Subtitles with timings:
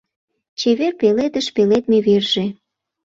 [0.59, 2.45] Чевер пеледыш пеледме верже